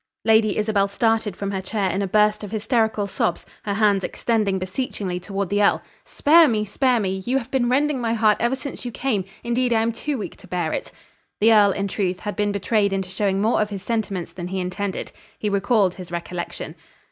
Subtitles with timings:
[0.25, 4.57] Lady Isabel started from her chair in a burst of hysterical sobs, her hands extended
[4.57, 5.83] beseechingly toward the earl.
[6.05, 6.65] "Spare me!
[6.65, 7.21] Spare me!
[7.27, 10.37] You have been rending my heart ever since you came; indeed I am too weak
[10.37, 10.91] to bear it."
[11.39, 14.59] The earl, in truth, had been betrayed into showing more of his sentiments than he
[14.59, 15.11] intended.
[15.37, 16.73] He recalled his recollection.